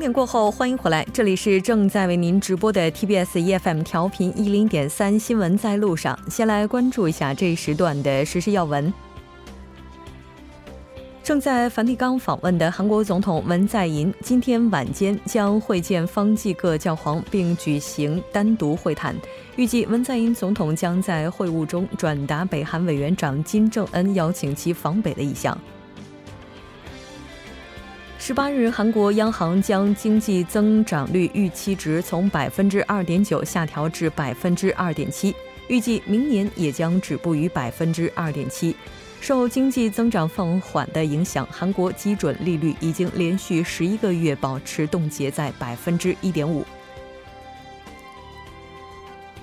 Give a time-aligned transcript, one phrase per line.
[0.00, 6.18] 点过后，欢迎回来，这里是正在为您直播的 TBS EFM 调频一零点三新闻在路上。
[6.30, 8.90] 先来关注一下这一时段的实时要闻。
[11.22, 19.14] 正在梵蒂冈访问的韩国总统文在寅，今天晚间将会见方济各教皇，并举行单独会谈。
[19.56, 25.56] 预计文在寅总统将在会晤中转达北韩委员长金正恩邀请其访北的意向。
[28.22, 35.34] 十八日，韩国央行将经济增长率预期值从百分之二点九下调至百分之二点七，
[35.68, 38.76] 预计明年也将止步于百分之二点七。
[39.22, 46.62] 受经济增长放缓的影响，韩国基准利率已经连续十一个月保持冻结在百分之一点五。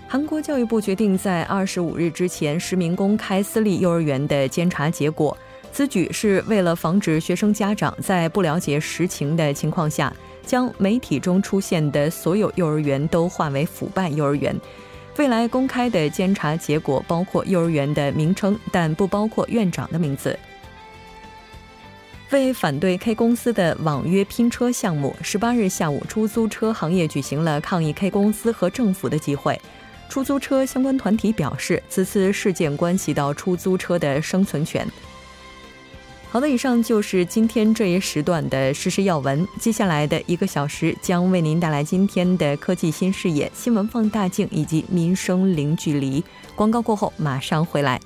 [0.08, 5.36] 韩国教育部决定在二十五日之前实名公开私立幼儿园的监察结果，
[5.72, 10.12] 此举是为了防止学生家长在不了解实情的情况下，
[10.46, 14.56] 将媒体中出现的所有幼儿园都划为腐败幼儿园。
[15.18, 20.38] 未来公开的监察结果包括幼儿园的名称，但不包括院长的名字。
[22.32, 29.60] 为反对 K 公司的网约拼车项目，十八日下午，出租车行业举行了抗议 K 公司和政府的集会。
[30.10, 34.88] 出租车相关团体表示，此次事件关系到出租车的生存权。
[36.30, 39.48] 好的，以上就是今天这一时段的实时要闻。
[39.60, 46.24] 接下来的一个小时将为您带来今天的科技新视野、新闻放大镜以及民生零距离。
[46.54, 48.00] 广告过后马上回来。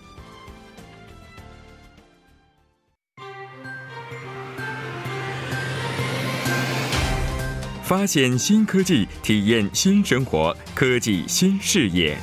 [7.83, 12.17] 发现新科技，体验新生活，科技新视野。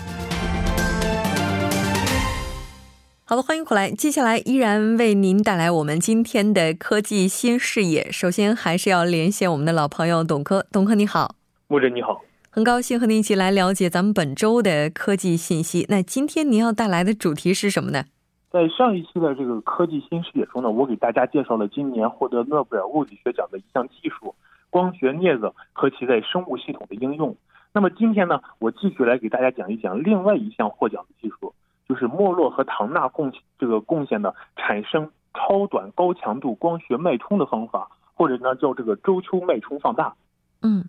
[3.31, 3.91] 好的，欢迎回来。
[3.91, 8.11] 接下来依然为您带来我们今天的科技新视野。
[8.11, 11.34] 首先还是要连线我们的老朋友董科，董科你好，
[11.67, 15.84] 木真你好，很高兴和您一起来了解咱们本周的科技信息。
[15.91, 18.06] 那今天您要带来的主题是什么呢？
[18.50, 24.34] 在上一期的这个科技新视野中呢，我给大家介绍了今年获得诺贝尔物理学奖的一项技术——
[24.71, 27.37] 光学镊子和其在生物系统的应用。
[27.75, 31.53] 那么今天呢，我继续来给大家讲一讲另外一项获奖的技术。
[31.88, 40.15] 就是莫洛和唐纳贡这个贡献的产生超短高强度光学脉冲的方法，或者呢叫这个周丘脉冲放大。
[40.60, 40.84] 嗯，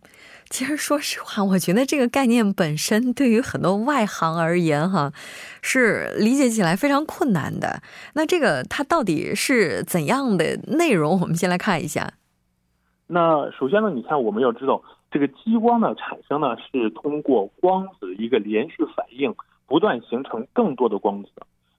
[0.49, 5.13] 其实说实话，我觉得这个概念本身对于很多外行而言，哈，
[5.61, 7.83] 是理解起来非常困难的。
[8.15, 11.21] 那这个它到底是怎样的内容？
[11.21, 12.11] 我们先来看一下。
[13.05, 14.81] 那首先呢，你看我们要知道，
[15.11, 19.33] 这个激光的产生呢是通过光子一个连续反应。
[19.69, 21.29] 不断形成更多的光子，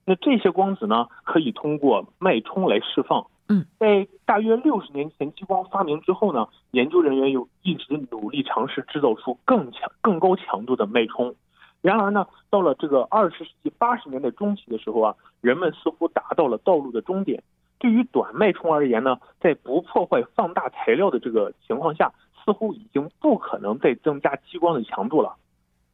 [0.05, 3.27] 那这些光子呢，可以通过脉冲来释放。
[3.49, 11.35] 嗯，在大约六十年前激光发明之后呢，研究人员又一直努力尝试制造出更强、更高强度的脉冲。
[11.81, 17.43] 然而呢，到了这个二十世纪八十年代中期的时候啊，人们似乎达到了道路的终点。
[17.77, 22.13] 对于短脉冲而言呢，在不破坏放大材料的这个情况下，
[22.45, 25.35] 似乎已经不可能再增加激光的强度了。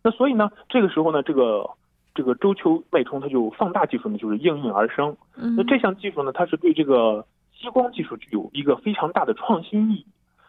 [0.03, 1.67] 那所以呢，这个时候呢，这个。
[2.17, 5.15] 这个周球脉冲，它就放大技术呢，就是应运而生。
[5.35, 10.05] 那这项技术呢，它是对这个激光技术具有一个非常大的创新意义。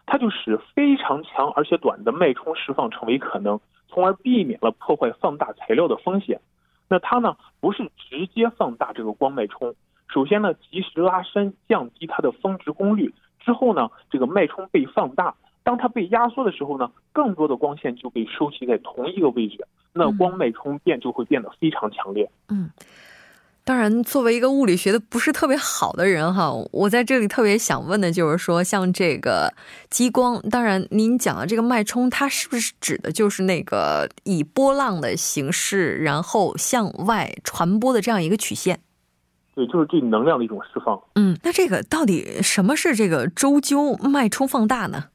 [0.07, 6.41] 它就使非常强而且短的脉冲释放成为可能，从而避免了破坏放大材料的风险。
[6.87, 9.75] 那它呢，不是直接放大这个光脉冲，
[10.11, 15.35] 首先呢，及时拉伸，降低它的峰值功率，之后呢，这个脉冲被放大。
[15.69, 19.63] 当它被压缩的时候呢，更多的光线就被收集在同一个位置，
[19.93, 22.27] 那光脉冲变就会变得非常强烈。
[22.47, 22.71] 嗯，
[23.63, 29.53] 当然，作为一个物理学的不是特别好的人哈，我在这里特别想问的就是说，像这个
[29.91, 38.79] 激光，当然您讲的这个脉冲，它是不是指的就是那个以波浪的形式，然后向外传播的这样一个曲线？
[39.53, 40.99] 对，就是对能量的一种释放。
[41.13, 45.09] 嗯，那这个到底什么是这个周究脉冲放大呢？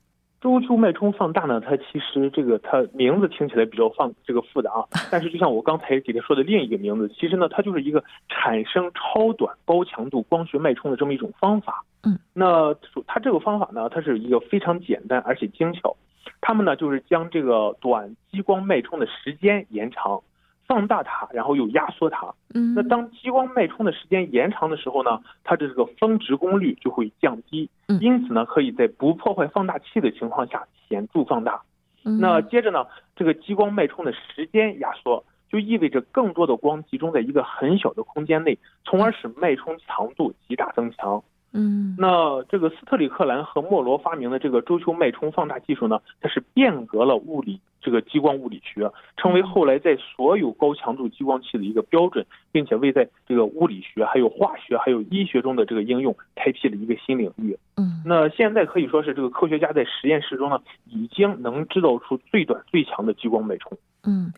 [0.44, 1.58] 周丘脉冲放大呢？
[1.58, 11.82] 它其实这个它名字听起来比较放这个复杂啊， 但是就像我刚才给他说的另一个名字，其实呢，它就是一个产生超短高强度光学脉冲的这么一种方法。
[12.02, 12.76] 嗯，那
[13.06, 15.96] 它这个方法呢，它是一个非常简单而且精巧，
[16.42, 20.20] 他们呢就是将这个短激光脉冲的时间延长。
[20.66, 22.34] 放大它，然后又压缩它。
[22.54, 27.68] 嗯，那当激光脉冲的时间延长的时候呢，它的这个峰值功率就会降低。
[27.88, 31.62] 嗯，因此呢，可以在不破坏放大器的情况下显著放大。
[32.02, 41.22] 那接着呢，这个激光脉冲的时间压缩，就意味着更多的光集中在一个很小的空间内，从而使脉冲强度极大增强。
[41.56, 57.56] 嗯，那这个斯特里克兰和莫罗发明的这个周球脉冲放大技术呢，它是变革了物理这个激光物理学，成为后来在所有高强度激光器的一个标准，并且为在这个物理学、还有化学、还有医学中的这个应用开辟了一个新领域。
[57.76, 60.60] 嗯，那现在可以说是这个科学家在实验室中呢，
[60.90, 63.78] 已经能制造出最短最强的激光脉冲。
[64.02, 64.32] 嗯，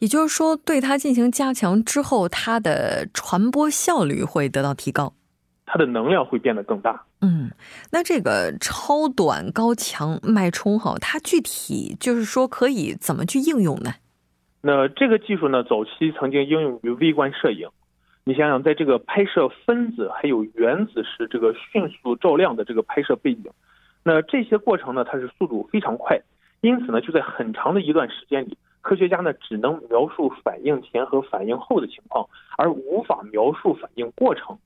[0.00, 5.12] 也就是说，对它进行加强之后，它的传播效率会得到提高。
[5.72, 7.04] 它的能量会变得更大。
[7.20, 7.48] 嗯，
[7.92, 13.92] 那这个超短高强脉冲哈，它具体就是说可以怎么去应用呢？
[14.62, 17.68] 那这个技术呢，早期曾经应用于微观摄影。
[18.24, 23.44] 你想想，在这个拍摄分子还有原子时这个迅速照亮的这个拍摄背景，
[24.02, 26.20] 那这些过程呢，它是速度非常快，
[26.62, 32.26] 因此呢，就在很长的一段时间里，科学家呢只能描述反应前和反应后的情况，
[32.58, 34.58] 而无法描述反应过程。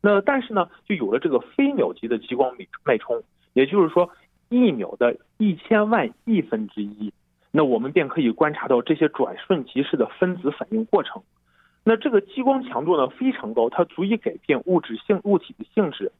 [0.00, 3.22] 那但是呢，就有了这个飞秒级的激光脉脉冲，
[3.52, 4.10] 也就是说，
[4.48, 7.12] 一秒的一千万亿分之一，
[7.50, 11.22] 那我们便可以观察到这些转瞬即逝的分子反应过程。
[11.84, 16.12] 那这个激光强度呢非常高，它足以改变物质性物体的性质，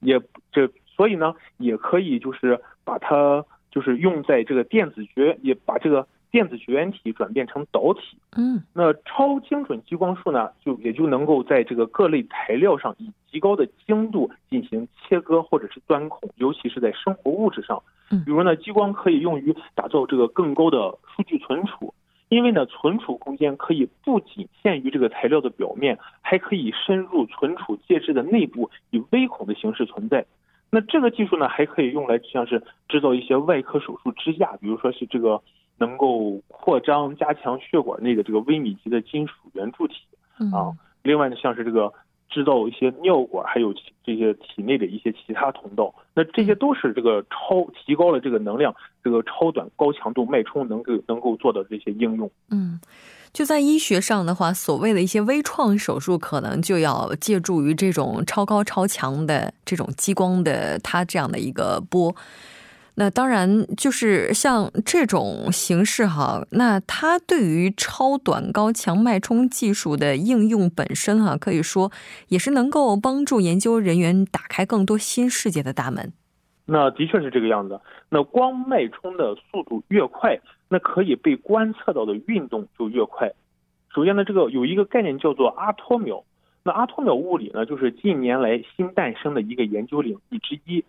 [0.00, 0.20] 也
[0.52, 6.06] 这所以呢也可以就是把它就是用在这个电子学也把这个。
[6.36, 21.94] 电子绝缘体转变成导体，嗯，那超精准激光束呢，就也就能够在这个各类材料上以极高的精度进行切割或者是钻孔，尤其是在生活物质上，嗯，比如呢，激光可以用于打造这个更高的数据存储，
[22.28, 30.26] 因为呢，存储空间可以不仅限于这个材料的表面，还可以深入存储介质的内部，以微孔的形式存在。
[30.68, 35.40] 那这个技术呢，还可以用来像是制造一些外科手术支架，比如说是这个。
[35.78, 39.94] 能够扩张、加强血管内的这个微米级的金属圆柱体
[40.52, 41.92] 啊，另外呢，像是这个
[42.28, 43.72] 制造一些尿管，还有
[44.04, 52.30] 这些体内的一些其他通道，那这些都是这个超提高了这个能量，这个超短高强度脉冲能够能够做到这些应用。
[52.50, 52.80] 嗯，
[53.32, 62.14] 就在医学上的话，所谓的一些微创手术，可能就要借助于这种超高超强的这种激光的它这样的一个波。
[62.98, 71.92] 那当然，就是像这种形式哈，那它对于超短高强脉冲技术的应用本身哈，可以说
[72.28, 76.14] 也是能够帮助研究人员打开更多新世界的大门。
[76.64, 77.78] 那的确是这个样子。
[78.08, 80.40] 那光脉冲的速度越快，
[80.70, 83.30] 那可以被观测到的运动就越快。
[83.94, 86.24] 首先呢，这个有一个概念叫做阿托秒。
[86.64, 90.82] 那阿托秒物理呢，就是近年来新诞生的一个研究领域之一。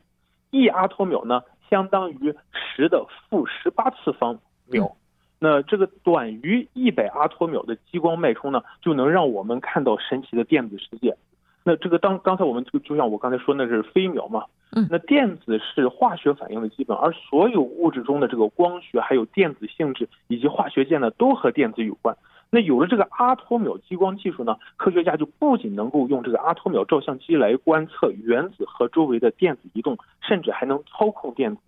[0.50, 1.42] 一阿托秒呢？
[1.70, 4.96] 相当于十的负十八次方秒，
[5.40, 11.16] 那这个短于一百阿托秒的激光脉冲呢，就能让我们看到神奇的电子世界。
[11.64, 14.46] 那这个当刚才我们就就像我刚才说，那是飞秒嘛。
[14.72, 22.16] 嗯，那电子是化学反应的基本，而所有物质中的这个光学、还有电子性质以及化学键呢，都和电子有关。
[22.50, 31.62] 那有了这个阿托秒激光技术呢，科学家就不仅能够用这个阿托秒照相机来观测原子和周围的电子移动，甚至还能操控电子。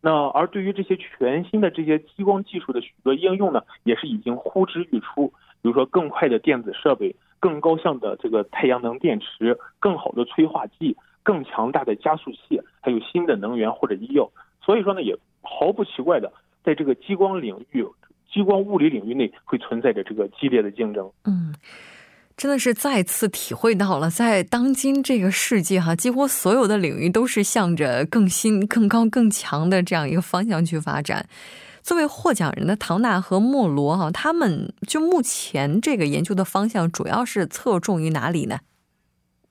[0.00, 5.32] 那而对于这些全新的这些激光技术的许多应用呢，也是已经呼之欲出。
[5.62, 14.30] 比如说更快的电子设备、更高效的这个太阳能电池、更好的催化剂、更强大的加速器，还有新的能源或者医药。
[14.62, 16.30] 所以说呢，也毫不奇怪的，
[16.62, 17.84] 在这个激光领域。
[18.34, 21.08] 激光物理领域内会存在着这个激烈的竞争。
[21.24, 21.54] 嗯，
[22.36, 31.28] 真的是再次体会到了，在当今这个世界哈，几乎所有的领域都是向着更新、更高、更强的这样一个方向去发展。
[31.80, 38.58] 作为获奖人的唐纳和莫罗哈，他们就目前这个研究的方向主要是侧重于哪里呢？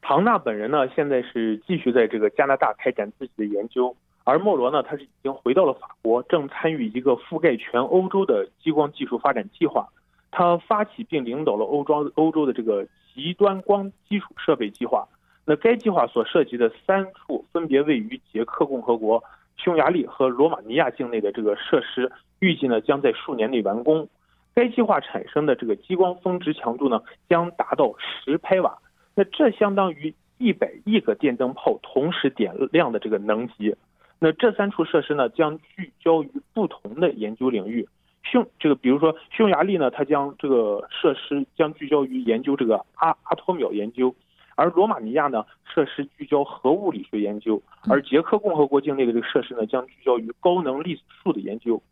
[0.01, 3.95] 唐纳本人呢，现在是继续在这个加拿大开展自己的研究。
[4.25, 9.87] 而莫罗呢，他是已经回到了法国，正参与一个覆盖全欧洲的激光技术发展计划。
[10.31, 15.07] 他发起并领导了欧洲欧洲的这个极端光基础设备计划。
[15.45, 19.21] 那该计划所涉及的三处分别位于捷克共和国、
[19.57, 24.07] 匈牙利和罗马尼亚境内的这个设施，预计呢将在数年内完工。
[24.55, 28.77] 该计划产生的这个激光峰值强度呢将达到十拍瓦，
[29.15, 33.75] 那这相当于一百亿个电灯泡同时点亮的这个能级。
[34.23, 37.85] 那这三处设施呢，将聚焦于不同的研究领域。
[38.23, 44.13] 匈这个，比如说匈牙利呢，它将这个设施将聚焦于研究这个阿阿托秒研究；
[44.55, 51.83] 而罗马尼亚呢，设施聚焦核物理学研究；而捷克共和国境内的这个设施呢，将聚焦于高能粒子束的研究。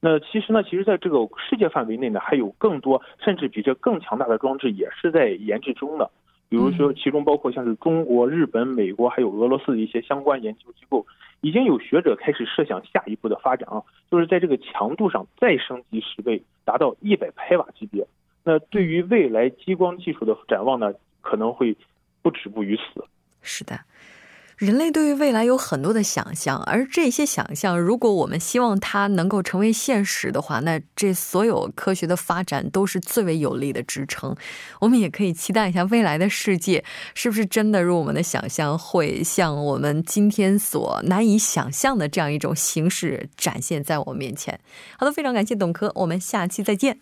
[0.00, 6.10] 那其实呢，其实在这个世界范围内呢，还有更多甚至比这更强大的装置也是在研制中的。
[6.48, 11.04] 比如说其中包括像是中国、日本、美国还有俄罗斯的一些相关研究机构，
[11.40, 18.06] 已经有学者开始设想下一步的发展啊，就是在这个强度上再升级十倍，达到一百拍瓦级别。
[18.44, 21.76] 那对于未来激光技术的展望呢，可能会
[22.22, 23.04] 不止步于此。
[23.42, 23.78] 是的。
[24.56, 34.34] 人类对于未来有很多的想象，而这些想象，如果我们希望它能够成为现实的话，那这所有科学的发展都是最为有力的支撑。
[34.80, 36.82] 我们也可以期待一下未来的世界
[37.12, 44.58] 是不是真的如我们的想象，会像我们今天所难以想象的这样一种形式展现在我们面前。
[44.98, 46.98] 好的，非常感谢董科，我们下期再见。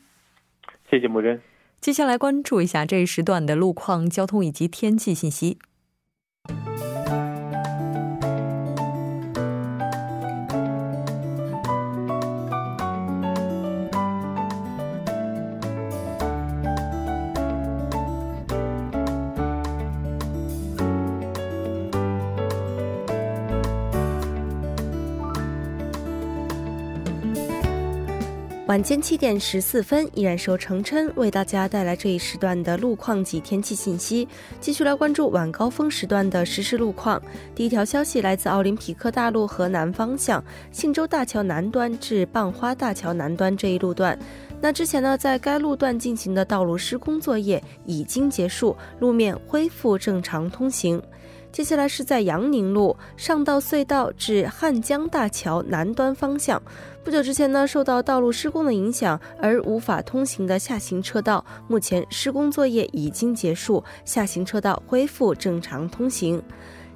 [0.91, 1.41] 谢谢木真。
[1.81, 5.59] 接下来关注一下这一时段的路况、交通以及天气信息。
[28.67, 34.27] 晚间七点十四分，依然是由程琛为大家带来这一时段的路况及天气信息。
[34.59, 37.21] 继续来关注晚高峰时段的实时路况。
[37.55, 40.43] 第一条消息来自奥林匹克大路河南方向
[40.73, 44.19] 信州大桥南端至蚌花大桥南端这一路段。
[44.63, 51.03] 那之前呢，在该路段进行的道路施工作业已经结束，路面恢复正常通行。
[51.55, 56.61] 接下来是在杨宁路上道隧道至汉江大桥南端方向。
[57.05, 66.43] 不久之前呢，受到道路施工的影响而无法通行的下行车道，目前施工作业已经结束，下行车道恢复正常通行。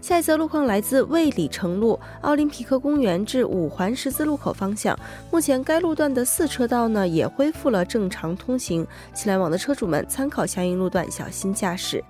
[0.01, 4.99] 下一则路况来自卫理城路奥林匹克公园至五环十字路口方向，
[5.31, 8.85] 目前该路段的四车道呢也恢复了正常通行，
[9.15, 12.03] 请来往的车主们参考相应路段，小心驾驶。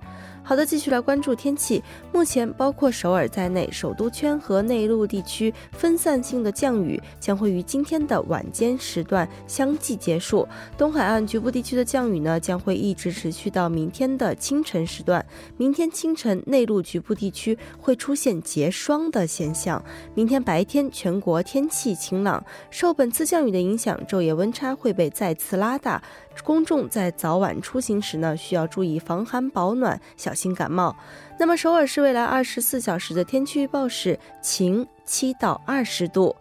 [0.49, 1.79] 好的，继续来关注天气。
[2.11, 10.47] 目前，包括首尔在内，首都圈和内陆地区分散性的降雨将会于今天的晚间时段相继结束。
[10.75, 15.23] 东海岸局部地区的降雨呢，将会一直持续到明天的清晨时段。
[15.55, 19.79] 明天清晨，内陆局部地区会出现结霜的现象。
[20.15, 22.43] 明天白天，全国天气晴朗。
[22.71, 26.01] 受本次降雨的影响，昼夜温差会被再次拉大。
[26.43, 30.95] 公众在早晚出行时呢，需要注意防寒保暖，小心感冒。
[31.39, 36.35] 那么，首尔市未来二十四小时的天气预报是晴，七到二十度。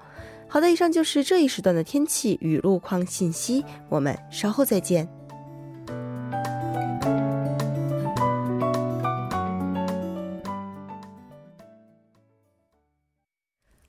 [0.49, 5.18] 好的，以上就是这一时段的天气与路况信息，我们稍后再见。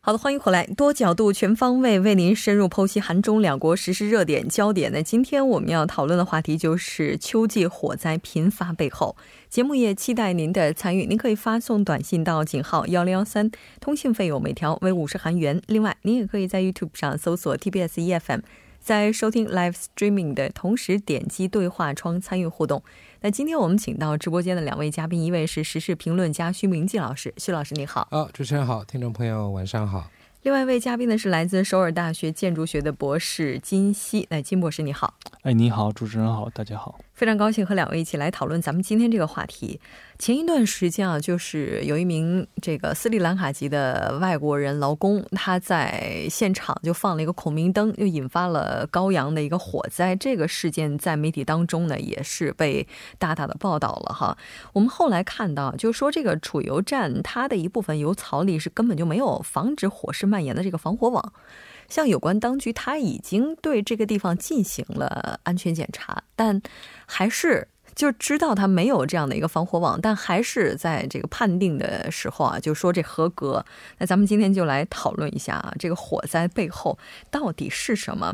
[0.09, 4.91] 好的，欢迎回来，多角度、全方位为您深入剖析韩中两国实时热点焦点。
[4.91, 9.15] 那今天我们要讨论的话题就是秋季火灾频发背后。
[9.49, 15.61] 节目也期待您的参与，您可以发送短信到井号幺零幺三，通信费用每条为五十韩元。
[15.67, 18.39] 另外，您也可以在 YouTube 上搜索 TBS EFM，
[18.79, 22.81] 在收听 Live Streaming 的同时点击对话窗参与互动。
[23.21, 28.07] 那今天我们请到直播间的两位嘉宾，一位是时事评论家徐明季老师，徐老师你好。
[28.11, 30.09] 啊，主持人好，听众朋友晚上好。
[30.41, 35.13] 另外一位嘉宾呢是来自首尔大学建筑学的博士金熙，那金博士你好。
[35.41, 36.97] 哎，你好，主持人好，大家好。
[37.13, 39.81] 非常高兴和两位一起来讨论咱们今天这个话题。
[40.17, 50.15] 前一段时间啊，就是有一名这个斯里兰卡籍的外国人劳工，他在现场就放了一个孔明灯，又引发了高阳的一个火灾。
[50.15, 54.37] 这个事件在媒体当中呢，也是被大大的报道了哈。
[54.71, 61.33] 我们后来看到，就说这个储油站它的一部分油槽里是根本就没有防止火势蔓延的这个防火网。
[61.89, 66.61] 像有关当局，他已经对这个地方进行了安全检查，但
[67.05, 67.67] 还是。
[67.95, 73.65] 就知道他没有这样的一个防火网，但还是在这个判定的时候啊，就说这合格。
[73.97, 76.97] 那咱们今天就来讨论一下啊，这个火灾背后
[77.29, 78.33] 到底是什么？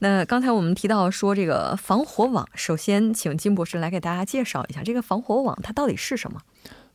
[0.00, 6.40] 那刚才我们提到说这个防火网，首先请金博士来给大家介绍一下这个防火网它到底是什么？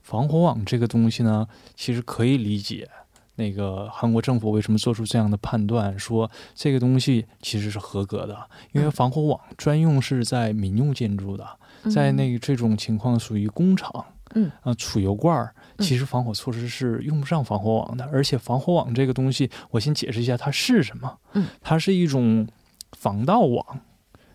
[0.01, 2.89] 防火网这个东西呢，其实可以理解，
[3.35, 8.37] 那个韩国政府为什么做出这样的判断，说这个东西其实是合格的，
[8.73, 11.47] 因为防火网专用是在民用建筑的。
[11.89, 14.51] 在那这种情况属于工厂，嗯。
[14.61, 21.17] 啊，储油罐儿其实防火措施是用不上防火网的，而且防火网这个东西，我先解释一下它是什么。
[21.33, 22.47] 嗯，它是一种
[22.91, 23.79] 防盗网，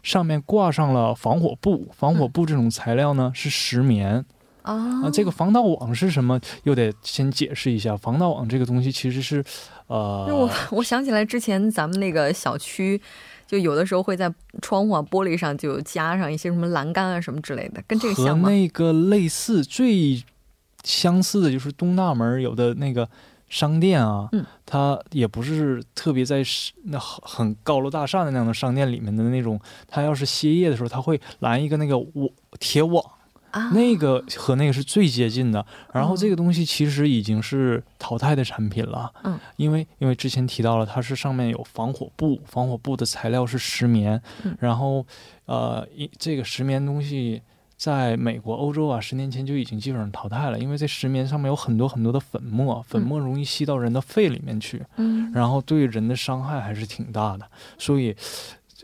[0.03, 4.25] 上面挂上了防火布，防火布这种材料呢是石棉，
[4.67, 6.41] 啊这个防盗网是什么？
[6.65, 7.97] 又得先解释一下。
[7.97, 9.45] 防盗网这个东西其实是，
[9.87, 13.01] 呃，我我想起来之前咱们那个小区，
[13.47, 18.49] 就有的时候会在窗户啊、玻璃上就加上一些什么栏杆啊什么之类的，跟这个和像吗？
[18.49, 20.25] 那个类似，最
[20.83, 23.09] 相似的就是东大门有的那个
[23.49, 26.43] 商店啊，嗯它也不是特别在
[26.85, 33.05] 那很很高楼大厦的那样的商店里面的那种，它要是歇业的时候，它会拦一个那个网铁网。
[33.59, 35.65] 啊，那个和那个是最接近的。
[35.93, 45.07] 然后哦这个东西其实已经是淘汰的产品了，嗯，因为因为之前提到了，它是上面有防火布，防火布的材料是石棉，嗯然后
[45.47, 47.43] 呃，一这个石棉东西。
[47.79, 57.47] 在美国、欧洲啊，十年前就已经基本上淘汰了，因为这石棉上面有很多很多的粉末，粉末容易吸到人的肺里面去，嗯然后对人的伤害还是挺大的。
[57.77, 58.17] 所以，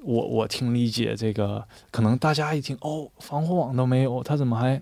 [0.03, 4.81] 我我挺理解这个，可能大家一听哦，防火网都没有，他怎么还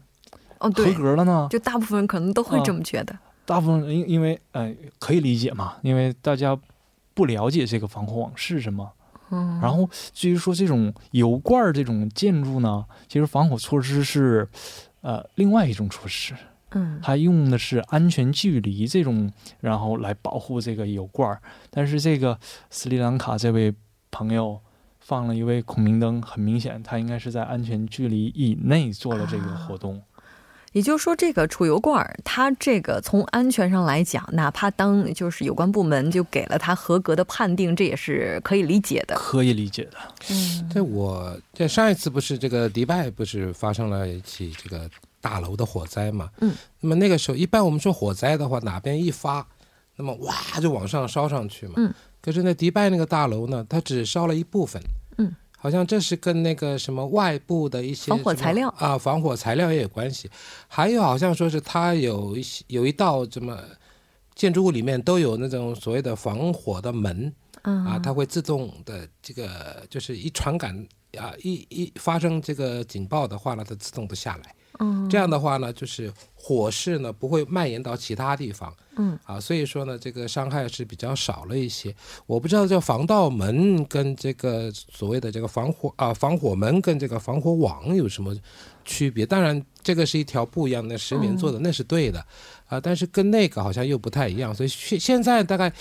[0.58, 1.46] 哦合，格了呢？
[1.50, 3.16] 就大部分人可能都会这么觉得。
[3.44, 6.58] 大部分人因因为呃可以理解嘛，因为大家
[7.14, 8.92] 不了解这个防火网是什么。
[9.32, 14.48] 嗯，然后至于说这种油罐儿这种建筑呢，其实防火措施是
[15.02, 16.34] 呃另外一种措施，
[16.72, 21.40] 嗯它用的是安全距离这种，然后来保护这个油罐儿。
[21.70, 22.38] 但是这个
[22.70, 23.72] 斯里兰卡这位
[24.10, 24.60] 朋友
[25.10, 30.00] 放了一位孔明灯，很明显他应该是在安全距离以内做了这个活动。
[30.70, 39.16] 也就是说，这个储油罐儿，它这个从安全上来讲，哪怕当就是有关部门就给了它合格的判定，这也是可以理解的。
[39.16, 39.96] 可以理解的，
[40.30, 44.88] 嗯这我在上一次不是这个迪拜不是发生了一起这个
[45.20, 46.30] 大楼的火灾嘛？
[46.40, 49.44] 嗯，那么那个时候一般我们说火灾的话，哪边一发，
[49.96, 51.72] 那么哇就往上烧上去嘛。
[51.78, 54.80] 嗯，可是那迪拜那个大楼呢，它只烧了一部分。
[55.60, 60.30] 嗯，好像这是跟那个什么外部的一些防火材料啊，防火材料也有关系。
[60.66, 63.58] 还有好像说是它有一些有一道什么
[64.34, 67.32] 建筑物里面都有那种所谓的防火的门。
[67.62, 70.74] 嗯啊，它会自动的这个就是一传感
[71.18, 74.54] 啊，一一发生这个警报的话呢，它自动的下来。
[74.78, 78.72] 嗯这样的话呢，就是火势呢不会蔓延到其他地方。
[78.96, 81.94] 嗯啊，所以说呢，这个伤害是比较少了一些。
[82.26, 88.34] 我不知道这防盗门跟这个所谓的这个防火啊防火门跟这个防火网有什么
[88.84, 89.24] 区别？
[89.26, 92.24] 当然，这个是一条不一样的石棉做的，那是对的。
[92.66, 95.72] 啊，但是跟那个好像又不太一样，所以现现在大概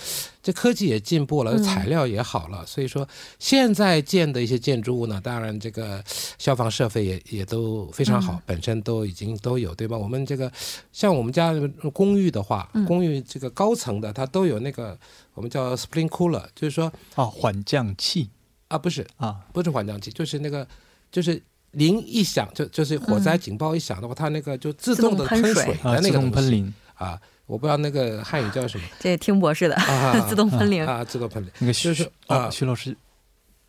[0.42, 3.08] 这科技也进步了，嗯材料也好了，所以说
[3.38, 6.02] 现在建的一些建筑物呢，当然这个
[6.36, 9.96] 消防设备也也都非常好，嗯本身都已经都有，对吧？
[9.96, 10.50] 我们这个
[10.90, 11.54] 像我们家
[11.92, 14.98] 公寓的话，嗯公寓这个高层的它都有那个
[15.34, 18.28] 我们叫 spring cooler，就是说啊，缓降器
[18.66, 20.66] 啊不是啊，不是缓降器，就是那个
[21.12, 21.40] 就是。
[21.72, 25.66] 铃一响，就就是火灾警报一响的话，它那个就自动的喷水。
[25.82, 28.84] 的那个喷淋，啊，我不知道那个汉语叫什么。
[28.98, 30.84] 这听博士的、啊 自动喷淋。
[30.84, 31.50] 啊，自动喷淋。
[31.60, 32.96] 那个徐就是啊，啊徐老师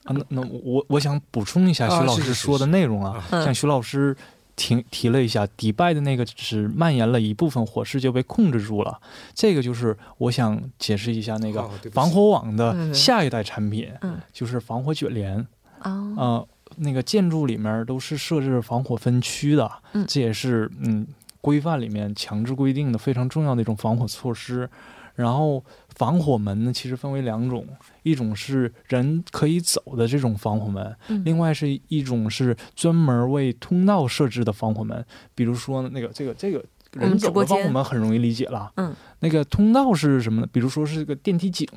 [0.06, 3.44] 啊，那那我我想补充一下啊徐老师说的内容啊，嗯。
[3.46, 4.16] 像徐老师
[4.56, 9.00] 提提了一下，迪拜的那个只是蔓延了一部分火势就被控制住了，
[9.36, 12.58] 这个就是我想解释一下那个防火网嗯。
[12.58, 14.18] 的下一代产品，嗯。
[14.34, 15.38] 就是防火卷帘。
[15.84, 16.48] 哦，呃，
[16.84, 21.08] 那个建筑里面都是设置防火分区的，嗯这也是嗯
[21.39, 24.70] 规范里面强制规定的非常重要的一种防火措施。
[25.13, 27.67] 然后防火门呢，其实分为两种，
[28.02, 35.06] 一种是人可以走的这种防火门，嗯另外是一种是专门为通道设置的防火门。
[35.36, 36.63] 比如说那个这个这个
[36.96, 40.48] 我们人走的防火门很容易理解了，嗯，那个通道是什么呢？
[40.52, 41.67] 比如说是个电梯井，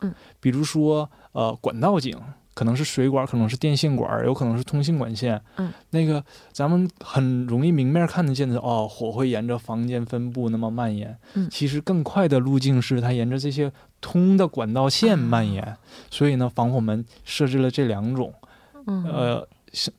[0.00, 2.16] 嗯，比如说呃管道井。
[2.54, 5.40] 可能是水管，可能是电线管，有可能是通信管线。
[5.56, 11.16] 嗯，那个咱们很容易明面看得见的哦，火会沿着房间分布那么蔓延。
[11.34, 15.76] 嗯其实更快的路径是它沿着这些通的管道线蔓延。
[16.10, 18.32] 所以呢，防火门设置了这两种。
[18.86, 19.48] 嗯呃，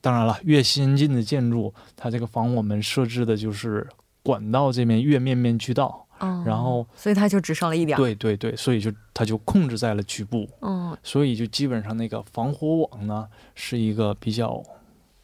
[0.00, 3.86] 当然了，越先进的建筑，它这个防火门设置的就是
[4.22, 6.05] 管道这面越面面俱到。
[6.18, 7.96] 哦然后所以它就只剩了一点。
[7.98, 10.48] 对对对，所以就它就控制在了局部。
[10.60, 14.62] 嗯所以就基本上那个防火网呢是一个比较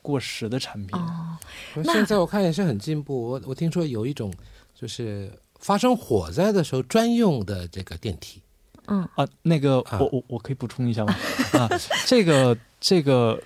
[0.03, 0.99] 过时的产品。
[0.99, 1.37] 哦，
[1.85, 3.31] 现在我看也是很进步。
[3.31, 4.33] 我我听说有一种
[4.75, 8.43] 就是发生火灾的时候专用的这个电梯，
[8.89, 11.15] 嗯啊，那个啊我我我可以补充一下吗？
[11.55, 11.69] 啊，
[12.07, 13.41] 这个这个，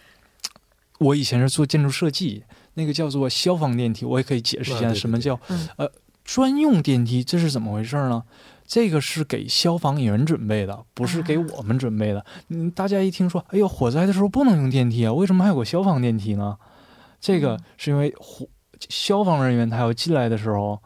[0.99, 2.43] 我以前是做建筑设计，
[2.75, 5.91] 那个叫做消防电梯，我也可以解释一下什么叫嗯呃
[6.27, 8.25] 专用电梯，这是怎么回事呢？
[8.67, 12.27] 这个是给消防员准备的，不是给我们准备的。
[12.49, 16.59] 嗯，大家一听说，哎呦，火灾的时候不能用电梯啊，为什么还有个消防电梯呢？
[17.21, 18.45] 这个是因为火
[18.89, 20.83] 消防人员他要进来的时候，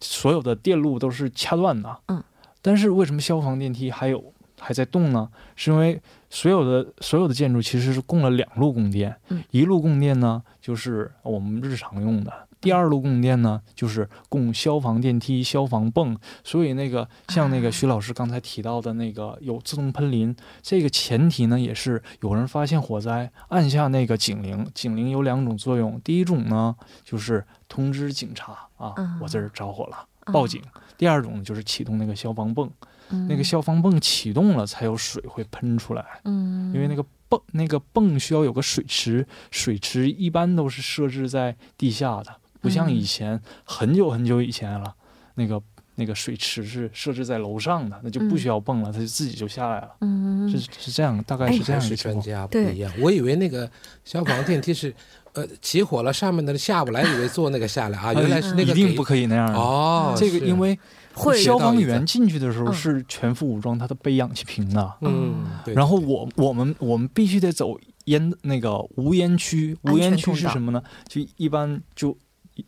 [0.00, 1.98] 所有的电路都是掐断的。
[2.06, 2.22] 嗯，
[2.62, 4.32] 但是为什么消防电梯还有
[4.64, 5.28] 还在动呢？
[5.54, 6.00] 是因为
[6.30, 12.32] 所有的所有的建筑其实是供了两路供电，嗯一路供电呢就是我们日常用的。
[12.60, 26.74] 第二路供电呢，就是供消防电梯、消防泵，所以那个像那啊个徐老师刚才提到的那个有自动喷淋，这个前提呢也是有人发现火灾，按下那个警铃，警铃有两种作用，第一种呢
[27.04, 29.98] 就是通知警察啊嗯，我这儿着火了，
[30.32, 30.62] 报警；
[30.96, 32.70] 第二种就是启动那个消防泵，
[33.10, 44.94] 嗯那个消防泵启动了才有水会喷出来，嗯，因为那个泵那个泵需要有个水池，水池一般都是设置在地下的，不像以前、很久很久以前了，
[45.34, 45.60] 那个
[45.96, 49.90] 那个水池是设置在楼上的，那就不需要泵了，它就自己就下来了。
[50.00, 51.96] 嗯是是这样，大概哎是这样。
[51.96, 52.92] 专家不对一样。
[53.00, 53.70] 我以为那个
[54.04, 54.94] 消防电梯是，
[55.32, 59.58] 呃，起火了，上面的下不来，以为坐那个下来啊，原来是那个给一定不可以那样的。
[59.58, 60.78] 哦，这个因为
[61.14, 64.94] 会消防员进去的时候嗯是全副武装，他都背氧气瓶的。
[65.00, 70.82] 嗯，对然后我我们我们必须得走烟那个无烟区，无烟区是什么呢？
[71.08, 72.16] 就一般就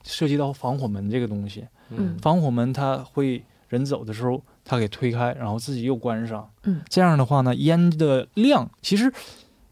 [0.05, 1.67] 涉及到防火门这个东西。
[1.91, 6.49] 嗯防火门它会人走的时候，它给推开，然后自己又关上。
[6.65, 9.13] 嗯，这样的话呢，烟的量其实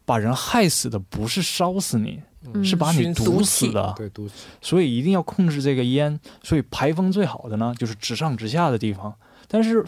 [0.04, 2.22] 把人害死的不是烧死你，嗯
[2.64, 3.92] 是把你堵死毒死的。
[3.96, 6.18] 对毒死，所以一定要控制这个烟。
[6.42, 9.14] 所以排风最好的呢，就是直上直下的地方。
[9.48, 9.84] 但是，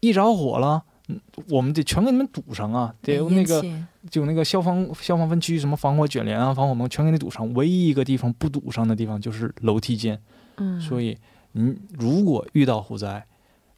[0.00, 3.64] 一着火了，嗯我们得全给你们堵上啊，得有那个
[4.10, 7.52] 就那个消防消防分区，什么防火卷帘啊、防火门，全给你堵上。
[7.54, 10.20] 唯一一个地方不堵上的地方就是楼梯间。
[10.56, 11.16] 嗯，所以，
[11.52, 13.24] 你如果遇到火灾，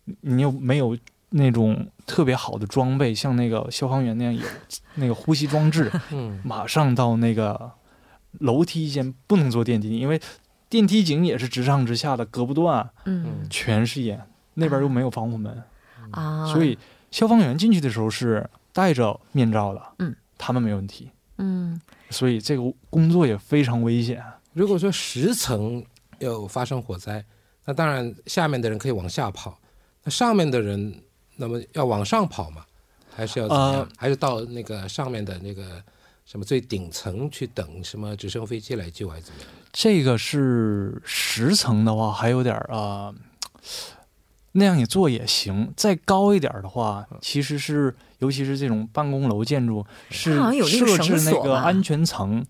[0.05, 0.97] 你你又没有
[1.31, 4.43] 那种特别好的装备，像那个消防员那样有
[4.95, 7.71] 那个呼吸装置， 嗯马上到那个
[8.39, 10.21] 楼梯间，不能坐电梯，因为
[10.69, 13.47] 电梯井也是直上直下的，隔不断，嗯。
[13.49, 14.21] 全是烟，
[14.55, 15.63] 那边又没有防火门，
[16.11, 16.79] 啊，所以
[17.11, 21.81] 消防员进去的时候是戴着面罩的，嗯，他们没问题，嗯。
[22.11, 24.23] 所以这个工作也非常危险。
[24.55, 25.85] 如果说十层
[26.19, 27.23] 要发生火灾，
[27.65, 29.59] 那当然下面的人可以往下跑，
[30.05, 31.03] 那上面的人
[31.37, 32.65] 那么要往上跑嘛，
[33.15, 33.83] 还是要怎么样？
[33.83, 35.83] 呃还是到那个上面的那个
[36.31, 39.49] 什么最顶层去等什么直升飞机来救，还是怎么样？
[39.73, 43.15] 这个是十层的话，还有点儿啊、呃
[44.53, 45.73] 那样你做也行。
[45.75, 52.45] 再高一点儿的话，其实是尤其是这种办公楼建筑，是设置那个安全层。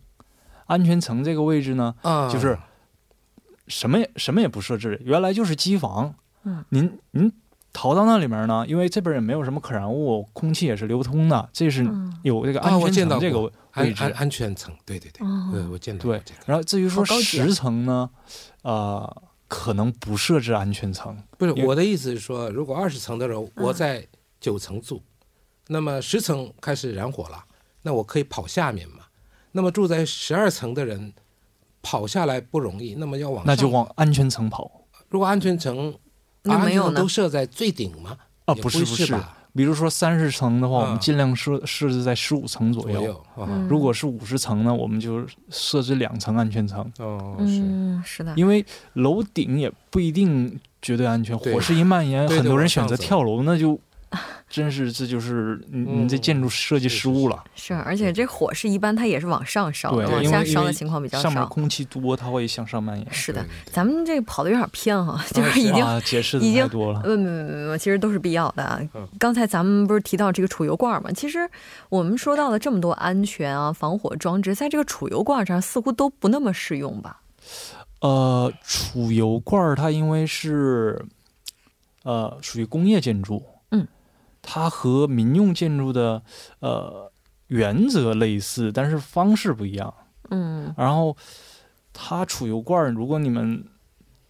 [0.67, 2.59] 安全层这个位置呢，啊就是
[3.69, 6.15] 什么也什么也不设置，原来就是机房。
[6.43, 7.31] 嗯，您您
[7.79, 14.03] 逃到那里面呢，因为这边也没有什么可燃物，空气也是流通的，这是嗯有这个啊安全我见到过层这个位置。
[14.03, 16.41] 安安安全层，对对对，哦对我见到过对这个。
[16.45, 18.11] 然后至于说十层呢，
[18.63, 21.17] 呃，可能不设置安全层。
[21.37, 24.05] 不是我的意思是说，如果二十层的人，我在
[24.41, 25.01] 九层住，
[25.69, 27.45] 那么十层开始燃火了，
[27.83, 29.05] 那我可以跑下面嘛？
[29.53, 31.13] 那么住在十二层的人
[31.81, 34.69] 跑下来不容易，那么要往那就往安全层跑
[35.11, 35.95] 如果安全层，
[36.49, 38.17] 那没有都设在最顶吗？
[38.47, 39.15] 啊，不是不是。
[39.55, 43.21] 比如说三十层的话，我们嗯尽量设设置在十五层左右。
[43.69, 48.23] 如果是五十层呢，我们就设置两层安全层，哦是，嗯是。
[48.23, 53.81] 的，因为楼顶也不一定绝对安全，火势一蔓延，很多人选择跳楼，那就
[54.49, 57.45] 真是这就是你你这嗯建筑设计失误了。
[57.55, 61.47] 是，而且这火是一般它也是往上烧的，往下烧的情况比较上面少。
[61.49, 63.07] 空气多，它会向上蔓延。
[63.13, 67.01] 是的咱们这个跑的有点偏哈， 就是已经啊，解释的已经太多了。
[67.05, 68.81] 呃，没没没没，其实都是必要的。
[69.19, 71.13] 刚才咱们不是提到这个储油罐嘛？
[71.13, 71.49] 其实
[71.91, 77.21] 我们说到了这么多安全啊、防火装置，在这个储油罐上似乎都不那么适用吧？
[78.01, 81.05] 呃，储油罐它因为是
[82.05, 83.58] 呃属于工业建筑，嗯，
[84.51, 86.23] 它和民用建筑的
[86.61, 87.13] 呃
[87.49, 89.93] 原则类似，但是方式不一样。
[90.31, 91.15] 嗯然后
[91.93, 93.63] 它储油罐儿，如果你们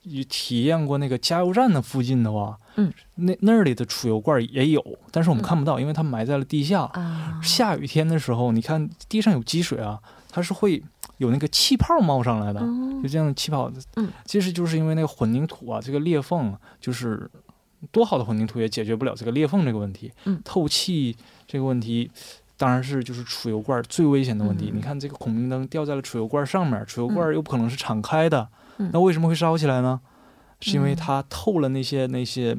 [0.03, 6.83] 有体验过那个加油站的附近的话，嗯，那那里的储油罐儿也有，但是我们嗯看不到，因为它埋在了地下。
[6.95, 10.01] 啊，下雨天的时候，你看地上有积水啊，
[10.33, 10.83] 它是会
[11.19, 12.61] 有那个气泡冒上来的。
[12.61, 17.31] 嗯就这样的气泡，嗯，其实就是因为那个混凝土啊，这个裂缝啊，就是
[17.93, 20.41] 多好的混凝土也解决不了这个裂缝这个问题，嗯。
[20.45, 22.11] 透气这个问题，
[22.57, 24.71] 当然是就是储油罐最危险的问题。
[24.73, 24.77] 嗯。
[24.79, 28.91] 你看这个孔明灯掉在了储油罐上面，储油罐又不可能是敞开的，嗯。
[28.93, 30.01] 那为什么会烧起来呢？
[30.61, 30.97] 是因为嗯。
[30.97, 32.57] 它透了那些那些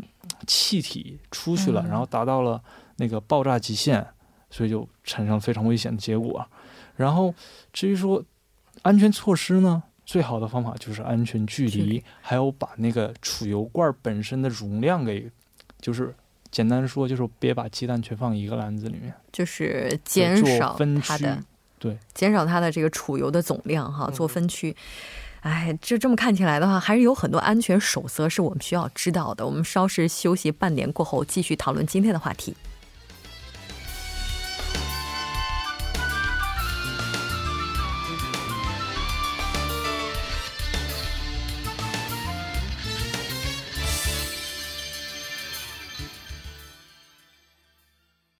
[0.47, 1.89] 气体出去了，嗯。
[1.89, 2.61] 然后达到了
[2.97, 4.05] 那个爆炸极限，
[4.49, 6.47] 所以就产生了非常危险的结果。
[6.95, 7.33] 然后
[7.71, 8.23] 至于说
[8.81, 15.29] 安全措施呢，最好的方法就是安全距离，还有把那个储油罐本身的容量给，
[15.79, 16.15] 就是
[16.49, 21.43] 简单说就是别把鸡蛋全放一个篮子里面，就是减少分区它的，
[21.77, 24.75] 对，减少它的这个储油的总量哈，嗯做分区。
[25.41, 29.45] 哎，就这么看起来的话，还是有很多安全守则是我们需要知道的。
[29.45, 32.55] 我们稍事休息半年过后，继续讨论今天的话题。